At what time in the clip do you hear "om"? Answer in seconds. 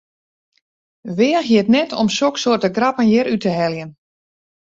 2.01-2.09